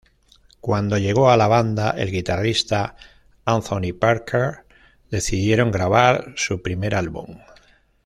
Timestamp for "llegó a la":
0.97-1.47